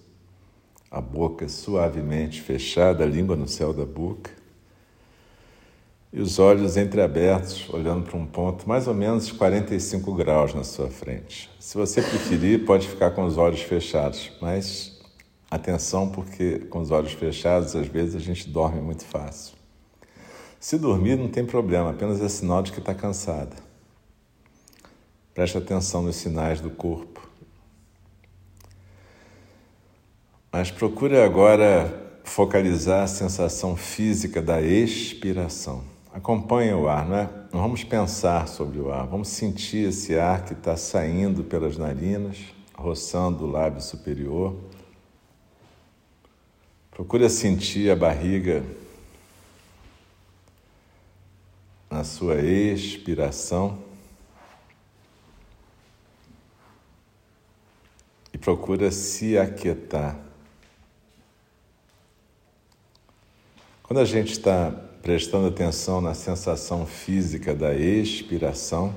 a 0.89 1.01
boca 1.01 1.49
suavemente 1.49 2.41
fechada, 2.41 3.03
a 3.03 3.07
língua 3.07 3.35
no 3.35 3.49
céu 3.49 3.73
da 3.73 3.85
boca. 3.85 4.44
E 6.15 6.21
os 6.21 6.39
olhos 6.39 6.77
entreabertos, 6.77 7.69
olhando 7.71 8.05
para 8.05 8.17
um 8.17 8.25
ponto 8.25 8.69
mais 8.69 8.87
ou 8.87 8.95
menos 8.95 9.33
45 9.33 10.15
graus 10.15 10.55
na 10.55 10.63
sua 10.63 10.89
frente. 10.89 11.51
Se 11.59 11.77
você 11.77 12.01
preferir, 12.01 12.65
pode 12.65 12.87
ficar 12.87 13.11
com 13.11 13.25
os 13.25 13.37
olhos 13.37 13.63
fechados, 13.63 14.31
mas 14.41 14.97
atenção, 15.51 16.09
porque 16.09 16.61
com 16.71 16.79
os 16.79 16.93
olhos 16.93 17.15
fechados, 17.15 17.75
às 17.75 17.89
vezes 17.89 18.15
a 18.15 18.21
gente 18.21 18.49
dorme 18.49 18.81
muito 18.81 19.05
fácil. 19.05 19.57
Se 20.61 20.79
dormir, 20.79 21.17
não 21.17 21.27
tem 21.27 21.45
problema, 21.45 21.91
apenas 21.91 22.23
é 22.23 22.29
sinal 22.29 22.63
de 22.63 22.71
que 22.71 22.79
está 22.79 22.95
cansada. 22.95 23.57
Preste 25.35 25.59
atenção 25.59 26.01
nos 26.01 26.15
sinais 26.15 26.61
do 26.61 26.71
corpo. 26.71 27.29
Mas 30.53 30.71
procure 30.71 31.21
agora 31.21 32.21
focalizar 32.23 33.03
a 33.03 33.09
sensação 33.09 33.75
física 33.75 34.41
da 34.41 34.63
expiração. 34.63 35.94
Acompanhe 36.15 36.73
o 36.73 36.89
ar, 36.89 37.09
não 37.09 37.17
é? 37.17 37.29
Vamos 37.51 37.83
pensar 37.83 38.47
sobre 38.47 38.79
o 38.79 38.93
ar, 38.93 39.05
vamos 39.05 39.27
sentir 39.27 39.89
esse 39.89 40.17
ar 40.17 40.45
que 40.45 40.53
está 40.53 40.77
saindo 40.77 41.43
pelas 41.43 41.77
narinas, 41.77 42.39
roçando 42.73 43.45
o 43.45 43.51
lábio 43.51 43.81
superior. 43.81 44.57
Procure 46.93 47.29
sentir 47.29 47.91
a 47.91 47.97
barriga 47.97 48.65
na 51.91 52.05
sua 52.05 52.41
expiração. 52.41 53.77
E 58.33 58.39
procura 58.39 58.93
se 58.93 59.37
aquietar. 59.37 60.17
Quando 63.83 63.99
a 63.99 64.05
gente 64.05 64.31
está 64.31 64.94
prestando 65.05 65.49
atenção 65.49 66.01
na 66.01 66.15
sensação 66.15 66.87
física 66.87 67.55
da 67.55 67.75
expiração, 67.75 68.95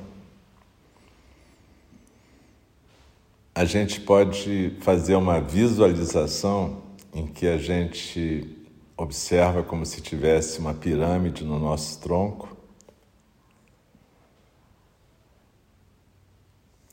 a 3.54 3.65
gente 3.65 4.00
pode 4.00 4.78
fazer 4.80 5.15
uma 5.15 5.41
visualização 5.41 6.82
em 7.13 7.28
que 7.28 7.46
a 7.46 7.58
gente 7.58 8.65
observa 8.96 9.62
como 9.63 9.86
se 9.86 10.00
tivesse 10.00 10.60
uma 10.60 10.74
pirâmide 10.74 11.43
no 11.43 11.60
nosso 11.60 12.00
tronco, 12.00 12.56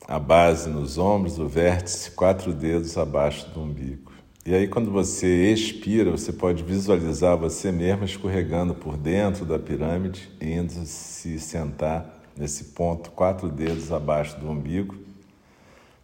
a 0.05 0.19
base 0.19 0.69
nos 0.69 0.97
ombros, 0.97 1.39
o 1.39 1.47
vértice 1.47 2.11
quatro 2.11 2.51
dedos 2.51 2.97
abaixo 2.97 3.49
do 3.51 3.61
umbigo. 3.61 4.04
E 4.47 4.53
aí, 4.53 4.67
quando 4.67 4.91
você 4.91 5.51
expira, 5.51 6.11
você 6.11 6.31
pode 6.31 6.61
visualizar 6.61 7.35
você 7.35 7.71
mesmo 7.71 8.05
escorregando 8.05 8.75
por 8.75 8.95
dentro 8.95 9.43
da 9.43 9.57
pirâmide 9.57 10.29
indo 10.39 10.71
se 10.85 11.39
sentar 11.39 12.21
nesse 12.37 12.65
ponto, 12.65 13.09
quatro 13.09 13.49
dedos 13.49 13.91
abaixo 13.91 14.39
do 14.39 14.47
umbigo, 14.47 14.95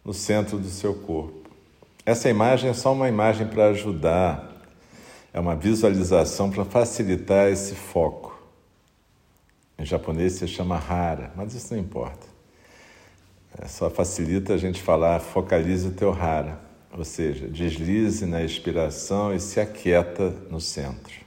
no 0.04 0.12
centro 0.12 0.58
do 0.58 0.66
seu 0.66 0.92
corpo. 0.92 1.48
Essa 2.04 2.28
imagem 2.28 2.70
é 2.70 2.72
só 2.72 2.92
uma 2.92 3.08
imagem 3.08 3.46
para 3.46 3.68
ajudar, 3.68 4.60
é 5.32 5.38
uma 5.38 5.54
visualização 5.54 6.50
para 6.50 6.64
facilitar 6.64 7.48
esse 7.48 7.76
foco. 7.76 8.42
Em 9.78 9.84
japonês 9.84 10.32
se 10.32 10.48
chama 10.48 10.76
hara, 10.76 11.32
mas 11.36 11.54
isso 11.54 11.72
não 11.72 11.80
importa. 11.80 12.26
É 13.56 13.68
só 13.68 13.88
facilita 13.88 14.54
a 14.54 14.58
gente 14.58 14.82
falar, 14.82 15.20
focalize 15.20 15.86
o 15.86 15.92
teu 15.92 16.12
hara. 16.12 16.71
Ou 16.92 17.04
seja, 17.04 17.48
deslize 17.48 18.26
na 18.26 18.42
expiração 18.42 19.34
e 19.34 19.40
se 19.40 19.58
aquieta 19.58 20.28
no 20.50 20.60
centro. 20.60 21.22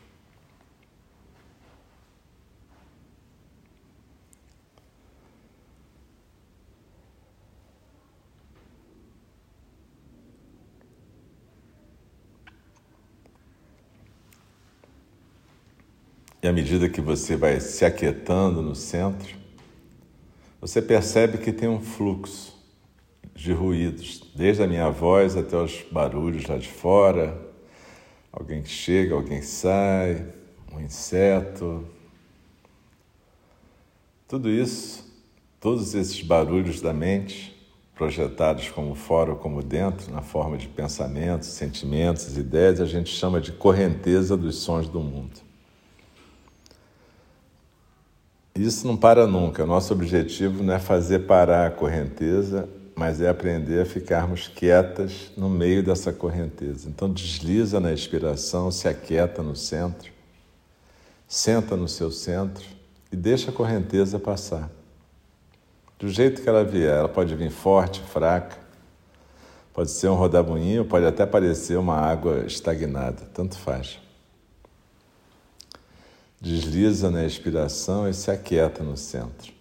E 16.44 16.48
à 16.48 16.54
medida 16.54 16.88
que 16.88 17.02
você 17.02 17.36
vai 17.36 17.60
se 17.60 17.84
aquietando 17.84 18.62
no 18.62 18.76
centro, 18.76 19.36
você 20.62 20.80
percebe 20.80 21.40
que 21.40 21.52
tem 21.52 21.68
um 21.68 21.82
fluxo 21.82 22.55
de 23.36 23.52
ruídos, 23.52 24.32
desde 24.34 24.64
a 24.64 24.68
minha 24.68 24.90
voz 24.90 25.36
até 25.36 25.58
os 25.58 25.84
barulhos 25.92 26.48
lá 26.48 26.58
de 26.58 26.70
fora, 26.70 27.38
alguém 28.32 28.62
que 28.62 28.70
chega, 28.70 29.14
alguém 29.14 29.42
que 29.42 29.46
sai, 29.46 30.26
um 30.74 30.80
inseto. 30.80 31.86
Tudo 34.26 34.50
isso, 34.50 35.06
todos 35.60 35.94
esses 35.94 36.22
barulhos 36.22 36.80
da 36.80 36.94
mente, 36.94 37.54
projetados 37.94 38.70
como 38.70 38.96
fora 38.96 39.32
ou 39.32 39.38
como 39.38 39.62
dentro, 39.62 40.12
na 40.12 40.22
forma 40.22 40.58
de 40.58 40.68
pensamentos, 40.68 41.50
sentimentos, 41.50 42.38
ideias, 42.38 42.80
a 42.80 42.86
gente 42.86 43.10
chama 43.10 43.42
de 43.42 43.52
correnteza 43.52 44.36
dos 44.38 44.58
sons 44.58 44.88
do 44.88 45.02
mundo. 45.02 45.44
Isso 48.56 48.88
não 48.88 48.96
para 48.96 49.28
nunca. 49.28 49.66
Nosso 49.66 49.94
objetivo 49.94 50.64
não 50.64 50.74
é 50.74 50.80
fazer 50.80 51.20
parar 51.20 51.68
a 51.68 51.72
correnteza, 51.72 52.70
mas 52.96 53.20
é 53.20 53.28
aprender 53.28 53.82
a 53.82 53.86
ficarmos 53.86 54.48
quietas 54.48 55.32
no 55.36 55.50
meio 55.50 55.84
dessa 55.84 56.14
correnteza. 56.14 56.88
Então 56.88 57.12
desliza 57.12 57.80
na 57.80 57.92
expiração, 57.92 58.72
se 58.72 58.88
aquieta 58.88 59.44
no 59.44 59.56
centro, 59.56 60.12
senta 61.28 61.76
no 61.76 61.90
seu 61.90 62.10
centro 62.10 62.64
e 63.12 63.16
deixa 63.18 63.52
a 63.52 63.54
correnteza 63.54 64.18
passar. 64.18 64.72
Do 66.00 66.10
jeito 66.10 66.42
que 66.42 66.48
ela 66.48 66.64
vier, 66.64 67.00
ela 67.00 67.10
pode 67.10 67.36
vir 67.36 67.52
forte, 67.52 68.02
fraca, 68.02 68.58
pode 69.74 69.92
ser 69.92 70.08
um 70.08 70.16
rodamuinho, 70.16 70.86
pode 70.86 71.06
até 71.06 71.26
parecer 71.26 71.78
uma 71.78 71.98
água 71.98 72.46
estagnada, 72.46 73.24
tanto 73.34 73.58
faz. 73.58 74.00
Desliza 76.40 77.10
na 77.10 77.26
expiração 77.26 78.08
e 78.08 78.14
se 78.14 78.30
aquieta 78.30 78.84
no 78.84 78.96
centro. 78.96 79.55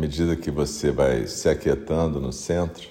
Medida 0.00 0.34
que 0.34 0.50
você 0.50 0.90
vai 0.90 1.26
se 1.26 1.46
aquietando 1.46 2.18
no 2.22 2.32
centro, 2.32 2.88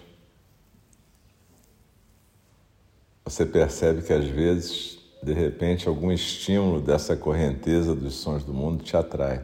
você 3.26 3.48
percebe 3.48 4.04
que 4.04 4.14
às 4.14 4.26
vezes, 4.26 5.00
de 5.24 5.34
repente, 5.34 5.88
algum 5.88 6.12
estímulo 6.12 6.80
dessa 6.80 7.18
correnteza 7.18 7.96
dos 7.96 8.14
sons 8.14 8.44
do 8.44 8.54
mundo 8.54 8.84
te 8.84 8.96
atrai, 8.96 9.44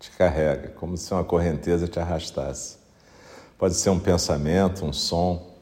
te 0.00 0.10
carrega, 0.10 0.70
como 0.70 0.96
se 0.96 1.14
uma 1.14 1.22
correnteza 1.22 1.86
te 1.86 2.00
arrastasse. 2.00 2.78
Pode 3.56 3.74
ser 3.74 3.90
um 3.90 4.00
pensamento, 4.00 4.84
um 4.84 4.92
som, 4.92 5.54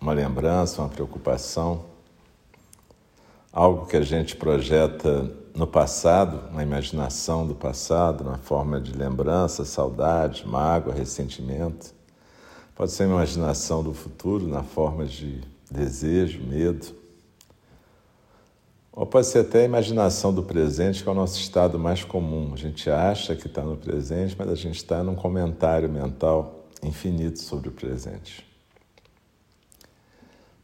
uma 0.00 0.14
lembrança, 0.14 0.80
uma 0.80 0.88
preocupação, 0.88 1.84
algo 3.52 3.84
que 3.84 3.98
a 3.98 4.02
gente 4.02 4.34
projeta 4.34 5.30
no 5.56 5.66
passado, 5.66 6.52
na 6.52 6.62
imaginação 6.62 7.46
do 7.46 7.54
passado, 7.54 8.22
na 8.22 8.36
forma 8.36 8.78
de 8.78 8.92
lembrança, 8.92 9.64
saudade, 9.64 10.46
mágoa, 10.46 10.92
ressentimento. 10.92 11.94
Pode 12.74 12.92
ser 12.92 13.04
a 13.04 13.06
imaginação 13.06 13.82
do 13.82 13.94
futuro 13.94 14.46
na 14.46 14.62
forma 14.62 15.06
de 15.06 15.40
desejo, 15.70 16.42
medo. 16.42 16.88
Ou 18.92 19.06
pode 19.06 19.28
ser 19.28 19.38
até 19.38 19.62
a 19.62 19.64
imaginação 19.64 20.32
do 20.32 20.42
presente, 20.42 21.02
que 21.02 21.08
é 21.08 21.12
o 21.12 21.14
nosso 21.14 21.40
estado 21.40 21.78
mais 21.78 22.04
comum. 22.04 22.50
A 22.52 22.56
gente 22.56 22.90
acha 22.90 23.34
que 23.34 23.46
está 23.46 23.62
no 23.62 23.78
presente, 23.78 24.36
mas 24.38 24.50
a 24.50 24.54
gente 24.54 24.76
está 24.76 25.02
num 25.02 25.14
comentário 25.14 25.88
mental 25.88 26.66
infinito 26.82 27.38
sobre 27.38 27.70
o 27.70 27.72
presente. 27.72 28.45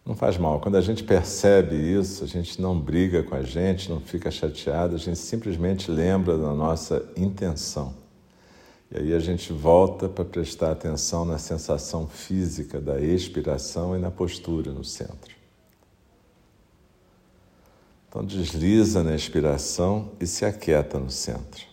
Não 0.05 0.17
faz 0.17 0.37
mal. 0.37 0.61
Quando 0.61 0.77
a 0.77 0.81
gente 0.81 1.05
percebe 1.05 1.77
isso, 1.77 2.25
a 2.25 2.27
gente 2.27 2.61
não 2.61 2.79
briga 2.79 3.23
com 3.23 3.35
a 3.35 3.43
gente, 3.43 3.89
não 3.89 4.01
fica 4.01 4.31
chateado, 4.31 4.97
a 4.97 4.99
gente 4.99 5.19
simplesmente 5.19 5.91
lembra 5.91 6.37
da 6.37 6.53
nossa 6.53 7.09
intenção. 7.17 7.95
E 8.91 8.99
aí 8.99 9.15
a 9.15 9.19
gente 9.21 9.53
volta 9.53 10.09
para 10.09 10.25
prestar 10.25 10.73
atenção 10.73 11.25
na 11.25 11.39
sensação 11.39 12.07
física 12.07 12.81
da 12.81 13.01
expiração 13.01 13.97
e 13.97 13.99
na 13.99 14.11
postura 14.11 14.73
no 14.73 14.85
centro. 14.85 15.35
Então 18.09 18.23
desliza 18.23 19.03
na 19.03 19.15
expiração 19.15 20.11
e 20.21 20.27
se 20.27 20.45
aquieta 20.45 20.99
no 20.99 21.11
centro. 21.11 21.72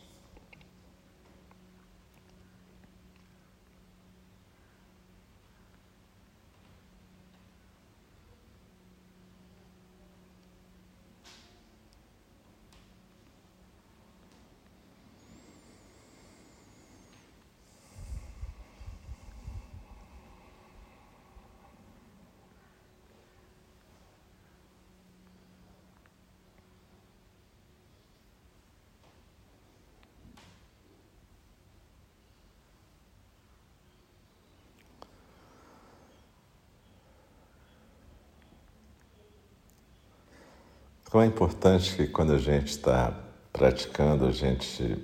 Então 41.10 41.24
é 41.24 41.26
importante 41.26 41.96
que 41.96 42.06
quando 42.06 42.34
a 42.34 42.38
gente 42.38 42.68
está 42.68 43.12
praticando, 43.52 44.28
a 44.28 44.32
gente 44.32 44.96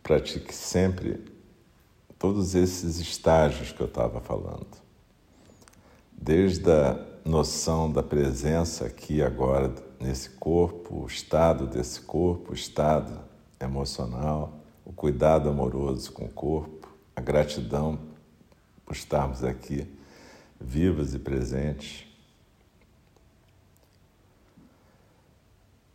pratique 0.00 0.54
sempre 0.54 1.24
todos 2.16 2.54
esses 2.54 3.00
estágios 3.00 3.72
que 3.72 3.80
eu 3.80 3.88
estava 3.88 4.20
falando. 4.20 4.68
Desde 6.12 6.70
a 6.70 7.04
noção 7.24 7.90
da 7.90 8.00
presença 8.00 8.86
aqui 8.86 9.20
agora 9.24 9.74
nesse 9.98 10.30
corpo, 10.30 11.02
o 11.02 11.06
estado 11.08 11.66
desse 11.66 12.00
corpo, 12.02 12.52
o 12.52 12.54
estado 12.54 13.20
emocional, 13.60 14.60
o 14.84 14.92
cuidado 14.92 15.48
amoroso 15.48 16.12
com 16.12 16.26
o 16.26 16.30
corpo, 16.30 16.88
a 17.16 17.20
gratidão 17.20 17.98
por 18.86 18.94
estarmos 18.94 19.42
aqui 19.42 19.84
vivos 20.60 21.12
e 21.12 21.18
presentes. 21.18 22.09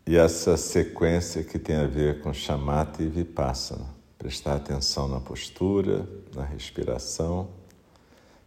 E 0.08 0.16
essa 0.16 0.56
sequência 0.56 1.44
que 1.44 1.58
tem 1.58 1.78
a 1.78 1.88
ver 1.88 2.22
com 2.22 2.32
chamata 2.32 3.02
e 3.02 3.08
vipassana. 3.08 3.88
Prestar 4.20 4.56
atenção 4.56 5.08
na 5.08 5.20
postura, 5.20 6.08
na 6.36 6.44
respiração 6.44 7.50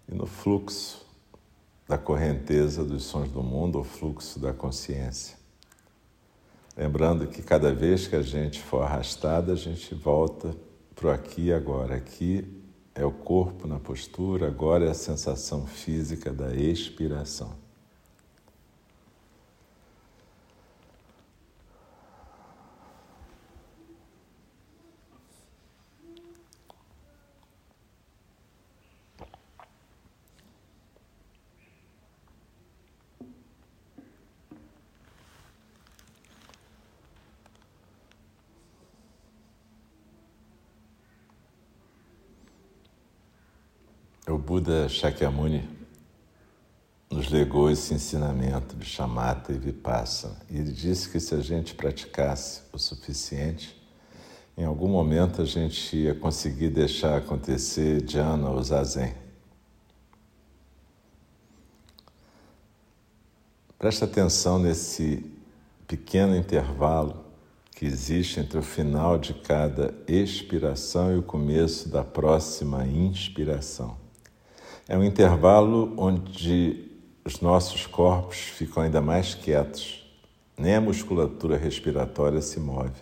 e 0.08 0.14
no 0.14 0.24
fluxo 0.24 1.04
da 1.88 1.98
correnteza 1.98 2.84
dos 2.84 3.02
sons 3.02 3.28
do 3.30 3.42
mundo, 3.42 3.80
o 3.80 3.84
fluxo 3.84 4.38
da 4.38 4.52
consciência. 4.52 5.36
Lembrando 6.76 7.26
que 7.26 7.42
cada 7.42 7.74
vez 7.74 8.06
que 8.06 8.14
a 8.14 8.22
gente 8.22 8.60
for 8.60 8.82
arrastado, 8.82 9.50
a 9.50 9.56
gente 9.56 9.96
volta 9.96 10.54
para 10.94 11.08
o 11.08 11.10
aqui 11.10 11.46
e 11.46 11.52
agora. 11.52 11.96
Aqui 11.96 12.46
é 12.94 13.04
o 13.04 13.10
corpo 13.10 13.66
na 13.66 13.80
postura, 13.80 14.46
agora 14.46 14.84
é 14.84 14.90
a 14.90 14.94
sensação 14.94 15.66
física 15.66 16.32
da 16.32 16.54
expiração. 16.54 17.67
O 44.28 44.36
Buda 44.36 44.90
Shakyamuni 44.90 45.66
nos 47.10 47.30
legou 47.30 47.70
esse 47.70 47.94
ensinamento 47.94 48.76
de 48.76 48.84
chamata 48.84 49.54
e 49.54 49.58
vipassana. 49.58 50.36
E 50.50 50.58
ele 50.58 50.70
disse 50.70 51.08
que 51.08 51.18
se 51.18 51.34
a 51.34 51.40
gente 51.40 51.74
praticasse 51.74 52.60
o 52.70 52.78
suficiente, 52.78 53.74
em 54.54 54.66
algum 54.66 54.86
momento 54.86 55.40
a 55.40 55.46
gente 55.46 55.96
ia 55.96 56.14
conseguir 56.14 56.68
deixar 56.68 57.16
acontecer 57.16 58.02
jhana 58.06 58.50
ou 58.50 58.62
zazen. 58.62 59.14
Presta 63.78 64.04
atenção 64.04 64.58
nesse 64.58 65.24
pequeno 65.86 66.36
intervalo 66.36 67.24
que 67.74 67.86
existe 67.86 68.40
entre 68.40 68.58
o 68.58 68.62
final 68.62 69.16
de 69.16 69.32
cada 69.32 69.94
expiração 70.06 71.14
e 71.14 71.18
o 71.18 71.22
começo 71.22 71.88
da 71.88 72.04
próxima 72.04 72.84
inspiração. 72.86 74.07
É 74.88 74.96
um 74.96 75.04
intervalo 75.04 75.92
onde 75.98 76.90
os 77.22 77.42
nossos 77.42 77.86
corpos 77.86 78.38
ficam 78.38 78.82
ainda 78.82 79.02
mais 79.02 79.34
quietos, 79.34 80.02
nem 80.56 80.76
a 80.76 80.80
musculatura 80.80 81.58
respiratória 81.58 82.40
se 82.40 82.58
move. 82.58 82.98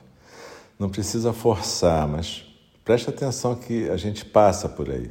Não 0.81 0.90
precisa 0.90 1.33
forçar, 1.33 2.09
mas 2.09 2.44
preste 2.85 3.09
atenção 3.09 3.55
que 3.55 3.88
a 3.88 3.96
gente 3.96 4.25
passa 4.25 4.68
por 4.68 4.90
aí. 4.90 5.09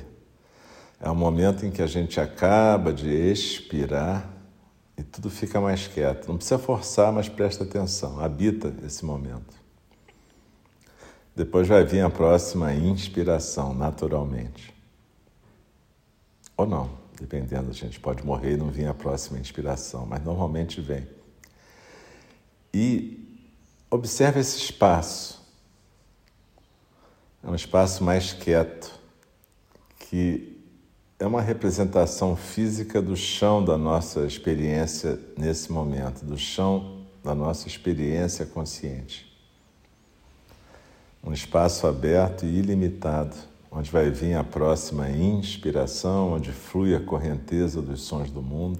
É 0.99 1.09
um 1.09 1.15
momento 1.15 1.65
em 1.65 1.71
que 1.71 1.81
a 1.81 1.87
gente 1.87 2.19
acaba 2.19 2.91
de 2.91 3.09
expirar 3.09 4.29
e 4.97 5.03
tudo 5.03 5.29
fica 5.29 5.61
mais 5.61 5.87
quieto. 5.87 6.27
Não 6.27 6.35
precisa 6.35 6.59
forçar, 6.59 7.09
mas 7.13 7.29
presta 7.29 7.63
atenção, 7.63 8.19
habita 8.19 8.73
esse 8.85 9.05
momento. 9.05 9.55
Depois 11.33 11.69
vai 11.69 11.85
vir 11.85 12.01
a 12.01 12.09
próxima 12.09 12.73
inspiração, 12.73 13.73
naturalmente. 13.73 14.74
Ou 16.57 16.65
não, 16.65 16.89
dependendo, 17.19 17.69
a 17.69 17.73
gente 17.73 17.99
pode 17.99 18.25
morrer 18.25 18.53
e 18.53 18.57
não 18.57 18.69
vir 18.69 18.87
a 18.87 18.93
próxima 18.93 19.39
inspiração, 19.39 20.05
mas 20.05 20.23
normalmente 20.23 20.79
vem. 20.79 21.07
E 22.73 23.43
observe 23.89 24.39
esse 24.39 24.57
espaço. 24.57 25.43
É 27.43 27.49
um 27.49 27.55
espaço 27.55 28.03
mais 28.03 28.33
quieto, 28.33 28.99
que 29.99 30.61
é 31.19 31.25
uma 31.25 31.41
representação 31.41 32.35
física 32.35 33.01
do 33.01 33.15
chão 33.15 33.63
da 33.63 33.77
nossa 33.77 34.25
experiência 34.25 35.19
nesse 35.37 35.71
momento, 35.71 36.25
do 36.25 36.37
chão 36.37 37.05
da 37.23 37.33
nossa 37.33 37.67
experiência 37.67 38.45
consciente. 38.45 39.31
Um 41.23 41.33
espaço 41.33 41.87
aberto 41.87 42.45
e 42.45 42.59
ilimitado 42.59 43.35
onde 43.75 43.91
vai 43.91 44.09
vir 44.09 44.35
a 44.35 44.43
próxima 44.43 45.09
inspiração, 45.09 46.31
onde 46.31 46.49
flui 46.53 46.95
a 46.95 46.99
correnteza 47.01 47.81
dos 47.81 48.03
sons 48.03 48.31
do 48.31 48.41
mundo. 48.41 48.79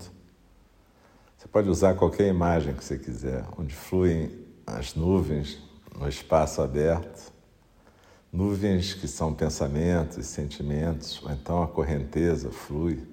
Você 1.38 1.49
pode 1.49 1.69
usar 1.69 1.95
qualquer 1.95 2.29
imagem 2.29 2.73
que 2.73 2.84
você 2.84 2.97
quiser, 2.97 3.43
onde 3.58 3.75
fluem 3.75 4.31
as 4.65 4.95
nuvens 4.95 5.60
no 5.99 6.08
espaço 6.08 6.62
aberto, 6.62 7.34
nuvens 8.31 8.93
que 8.93 9.05
são 9.05 9.34
pensamentos 9.34 10.17
e 10.17 10.23
sentimentos, 10.23 11.21
ou 11.21 11.29
então 11.29 11.62
a 11.62 11.67
correnteza 11.67 12.49
flui. 12.49 13.05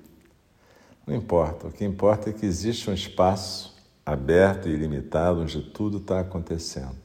Não 1.04 1.16
importa, 1.16 1.66
o 1.66 1.72
que 1.72 1.84
importa 1.84 2.30
é 2.30 2.32
que 2.32 2.46
existe 2.46 2.88
um 2.88 2.94
espaço 2.94 3.74
aberto 4.06 4.68
e 4.68 4.72
ilimitado 4.72 5.40
onde 5.40 5.60
tudo 5.60 5.98
está 5.98 6.20
acontecendo. 6.20 6.96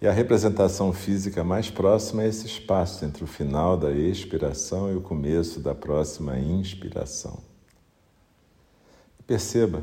E 0.00 0.06
a 0.06 0.12
representação 0.12 0.92
física 0.92 1.42
mais 1.42 1.70
próxima 1.70 2.22
é 2.22 2.28
esse 2.28 2.46
espaço 2.46 3.04
entre 3.04 3.24
o 3.24 3.26
final 3.26 3.76
da 3.76 3.90
expiração 3.90 4.92
e 4.92 4.94
o 4.94 5.00
começo 5.00 5.58
da 5.58 5.74
próxima 5.74 6.38
inspiração. 6.38 7.42
Perceba, 9.26 9.82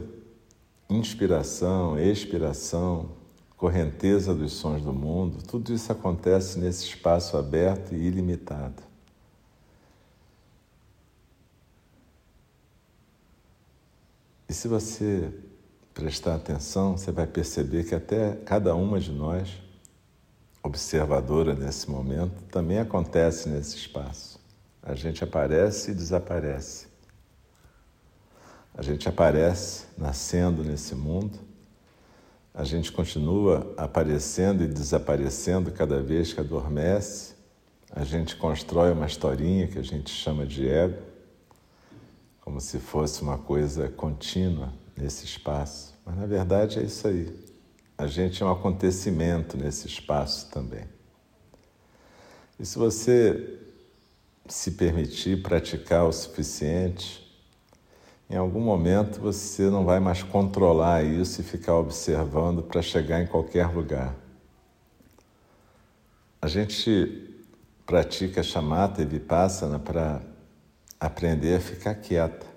inspiração, 0.89 1.99
expiração, 1.99 3.09
correnteza 3.57 4.33
dos 4.33 4.53
sons 4.53 4.81
do 4.81 4.93
mundo, 4.93 5.43
tudo 5.43 5.73
isso 5.73 5.91
acontece 5.91 6.59
nesse 6.59 6.85
espaço 6.85 7.35
aberto 7.35 7.93
e 7.93 7.97
ilimitado. 7.97 8.81
E 14.47 14.53
se 14.53 14.67
você 14.69 15.29
prestar 15.93 16.35
atenção, 16.35 16.97
você 16.97 17.11
vai 17.11 17.27
perceber 17.27 17.83
que 17.83 17.95
até 17.95 18.35
cada 18.45 18.75
uma 18.75 18.99
de 18.99 19.11
nós 19.11 19.64
observadora 20.65 21.53
nesse 21.53 21.89
momento 21.89 22.41
também 22.51 22.79
acontece 22.79 23.47
nesse 23.47 23.77
espaço. 23.77 24.39
A 24.81 24.95
gente 24.95 25.23
aparece 25.23 25.91
e 25.91 25.93
desaparece. 25.93 26.87
A 28.73 28.81
gente 28.81 29.07
aparece 29.07 29.85
nascendo 29.97 30.63
nesse 30.63 30.95
mundo, 30.95 31.39
a 32.53 32.63
gente 32.63 32.91
continua 32.91 33.73
aparecendo 33.77 34.63
e 34.63 34.67
desaparecendo 34.67 35.71
cada 35.71 36.01
vez 36.01 36.33
que 36.33 36.39
adormece, 36.39 37.35
a 37.91 38.03
gente 38.03 38.35
constrói 38.35 38.91
uma 38.91 39.05
historinha 39.05 39.67
que 39.67 39.79
a 39.79 39.83
gente 39.83 40.09
chama 40.09 40.45
de 40.45 40.67
ego, 40.67 41.01
como 42.41 42.59
se 42.59 42.79
fosse 42.79 43.21
uma 43.21 43.37
coisa 43.37 43.87
contínua 43.87 44.73
nesse 44.97 45.25
espaço. 45.25 45.93
Mas 46.05 46.17
na 46.17 46.25
verdade 46.25 46.79
é 46.79 46.83
isso 46.83 47.07
aí. 47.07 47.44
A 47.97 48.07
gente 48.07 48.43
é 48.43 48.45
um 48.45 48.51
acontecimento 48.51 49.57
nesse 49.57 49.87
espaço 49.87 50.49
também. 50.49 50.83
E 52.59 52.65
se 52.65 52.77
você 52.77 53.59
se 54.47 54.71
permitir 54.71 55.41
praticar 55.41 56.05
o 56.05 56.11
suficiente, 56.11 57.25
em 58.29 58.35
algum 58.35 58.59
momento 58.59 59.19
você 59.21 59.69
não 59.69 59.85
vai 59.85 59.99
mais 59.99 60.21
controlar 60.21 61.03
isso 61.03 61.41
e 61.41 61.43
ficar 61.43 61.75
observando 61.75 62.61
para 62.63 62.81
chegar 62.81 63.21
em 63.21 63.27
qualquer 63.27 63.67
lugar. 63.73 64.13
A 66.41 66.47
gente 66.47 67.33
pratica 67.85 68.43
chamata 68.43 69.01
e 69.01 69.05
vipassana 69.05 69.79
para 69.79 70.21
aprender 70.99 71.55
a 71.55 71.61
ficar 71.61 71.95
quieta 71.95 72.54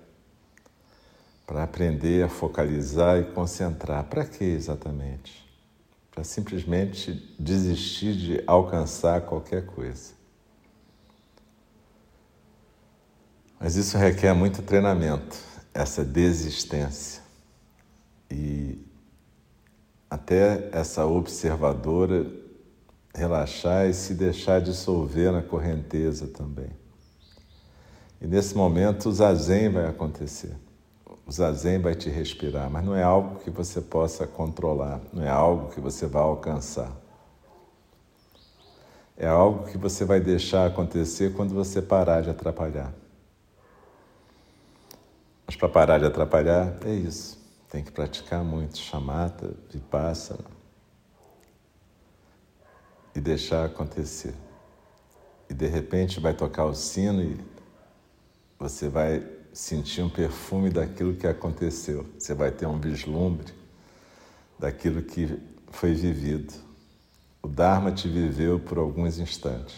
para 1.48 1.62
aprender 1.62 2.22
a 2.22 2.28
focalizar 2.28 3.18
e 3.18 3.24
concentrar. 3.32 4.04
Para 4.04 4.26
que 4.26 4.44
exatamente? 4.44 5.48
Para 6.11 6.22
simplesmente 6.22 7.34
desistir 7.40 8.14
de 8.14 8.44
alcançar 8.46 9.22
qualquer 9.22 9.64
coisa. 9.64 10.12
Mas 13.58 13.76
isso 13.76 13.96
requer 13.96 14.34
muito 14.34 14.61
treinamento, 14.61 15.38
essa 15.72 16.04
desistência. 16.04 17.22
E 18.30 18.78
até 20.11 20.68
essa 20.70 21.06
observadora 21.06 22.30
relaxar 23.14 23.88
e 23.88 23.94
se 23.94 24.12
deixar 24.12 24.61
dissolver 24.61 25.32
na 25.32 25.40
correnteza 25.40 26.26
também. 26.26 26.70
E 28.20 28.26
nesse 28.26 28.54
momento 28.54 29.08
o 29.08 29.12
zazen 29.12 29.70
vai 29.70 29.87
acontecer. 29.87 30.67
O 31.28 31.30
zazen 31.30 31.78
vai 31.78 31.94
te 31.94 32.08
respirar, 32.08 32.70
mas 32.70 32.82
não 32.82 32.96
é 32.96 33.02
algo 33.02 33.38
que 33.40 33.50
você 33.50 33.82
possa 33.82 34.26
controlar, 34.26 34.98
não 35.12 35.22
é 35.22 35.28
algo 35.28 35.68
que 35.68 35.78
você 35.78 36.06
vai 36.06 36.22
alcançar. 36.22 36.90
É 39.14 39.26
algo 39.26 39.66
que 39.66 39.76
você 39.76 40.06
vai 40.06 40.20
deixar 40.20 40.66
acontecer 40.66 41.34
quando 41.34 41.52
você 41.52 41.82
parar 41.82 42.22
de 42.22 42.30
atrapalhar. 42.30 42.94
Mas 45.46 45.54
para 45.54 45.68
parar 45.68 45.98
de 45.98 46.06
atrapalhar, 46.06 46.74
é 46.86 46.94
isso. 46.94 47.38
Tem 47.68 47.84
que 47.84 47.92
praticar 47.92 48.42
muito 48.42 48.78
chamata, 48.78 49.52
vipassana 49.70 50.48
e 53.14 53.20
deixar 53.20 53.66
acontecer. 53.66 54.34
E 55.50 55.52
de 55.52 55.66
repente 55.66 56.20
vai 56.20 56.32
tocar 56.32 56.64
o 56.64 56.74
sino 56.74 57.22
e 57.22 57.38
você 58.58 58.88
vai 58.88 59.38
sentir 59.52 60.02
um 60.02 60.08
perfume 60.08 60.70
daquilo 60.70 61.14
que 61.14 61.26
aconteceu. 61.26 62.06
Você 62.18 62.34
vai 62.34 62.50
ter 62.50 62.66
um 62.66 62.78
vislumbre 62.78 63.52
daquilo 64.58 65.02
que 65.02 65.38
foi 65.70 65.94
vivido. 65.94 66.52
O 67.42 67.48
Dharma 67.48 67.92
te 67.92 68.08
viveu 68.08 68.58
por 68.58 68.78
alguns 68.78 69.18
instantes. 69.18 69.76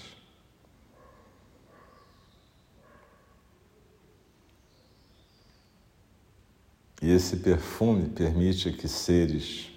E 7.02 7.10
esse 7.10 7.38
perfume 7.38 8.10
permite 8.10 8.72
que 8.72 8.86
seres 8.86 9.70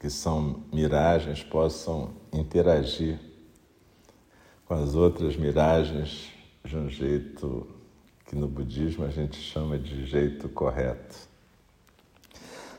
que 0.00 0.10
são 0.10 0.64
miragens 0.72 1.42
possam 1.42 2.14
interagir 2.32 3.18
com 4.66 4.74
as 4.74 4.94
outras 4.94 5.36
miragens 5.36 6.30
de 6.64 6.76
um 6.76 6.88
jeito 6.88 7.66
que 8.24 8.34
no 8.34 8.48
budismo 8.48 9.04
a 9.04 9.10
gente 9.10 9.36
chama 9.36 9.78
de 9.78 10.06
jeito 10.06 10.48
correto. 10.48 11.16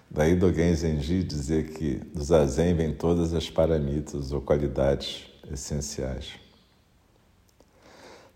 Daí 0.09 0.35
Dogen 0.35 0.73
Zenji 0.73 1.23
dizer 1.23 1.73
que 1.73 1.95
do 1.95 2.23
zazen 2.23 2.73
vem 2.75 2.93
todas 2.93 3.33
as 3.33 3.49
paramitas 3.49 4.31
ou 4.31 4.41
qualidades 4.41 5.27
essenciais. 5.51 6.33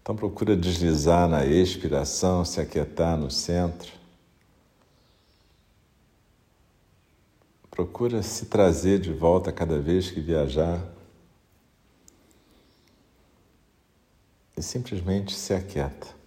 Então 0.02 0.16
procura 0.16 0.58
deslizar 0.58 1.28
na 1.30 1.46
expiração, 1.46 2.44
se 2.44 2.60
aquietar 2.60 3.18
no 3.18 3.30
centro. 3.30 3.92
Procura 7.70 8.22
se 8.24 8.48
trazer 8.48 9.00
de 9.00 9.14
volta 9.14 9.52
cada 9.52 9.80
vez 9.80 10.12
que 10.12 10.20
viajar. 10.20 10.84
E 14.58 14.62
simplesmente 14.62 15.34
se 15.34 15.54
aquieta. 15.54 16.19